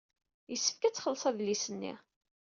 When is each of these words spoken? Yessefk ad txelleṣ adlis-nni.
Yessefk 0.51 0.81
ad 0.83 0.93
txelleṣ 0.95 1.23
adlis-nni. 1.29 1.93